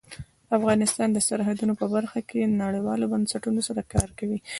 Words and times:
افغانستان 0.57 1.09
د 1.13 1.17
سرحدونه 1.27 1.73
په 1.81 1.85
برخه 1.95 2.19
کې 2.29 2.39
نړیوالو 2.63 3.09
بنسټونو 3.13 3.59
سره 3.67 3.81
کار 3.93 4.09
کوي. 4.19 4.39